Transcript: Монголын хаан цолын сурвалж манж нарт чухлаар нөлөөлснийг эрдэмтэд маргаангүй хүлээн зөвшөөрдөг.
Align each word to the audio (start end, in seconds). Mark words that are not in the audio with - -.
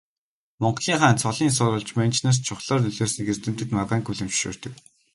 Монголын 0.61 0.99
хаан 1.01 1.17
цолын 1.23 1.51
сурвалж 1.55 1.89
манж 1.97 2.15
нарт 2.23 2.41
чухлаар 2.47 2.81
нөлөөлснийг 2.83 3.31
эрдэмтэд 3.33 3.69
маргаангүй 3.75 4.07
хүлээн 4.13 4.31
зөвшөөрдөг. 4.31 4.73